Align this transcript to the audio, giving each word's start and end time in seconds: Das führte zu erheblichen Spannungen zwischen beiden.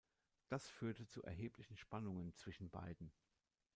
Das 0.49 0.67
führte 0.67 1.05
zu 1.05 1.21
erheblichen 1.21 1.77
Spannungen 1.77 2.33
zwischen 2.35 2.71
beiden. 2.71 3.11